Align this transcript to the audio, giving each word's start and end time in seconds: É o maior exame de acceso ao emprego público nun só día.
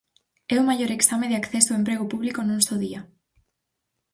É 0.53 0.55
o 0.61 0.67
maior 0.69 0.89
exame 0.93 1.27
de 1.29 1.37
acceso 1.41 1.69
ao 1.71 1.79
emprego 1.81 2.05
público 2.11 2.39
nun 2.43 2.61
só 2.67 2.75
día. 2.85 3.01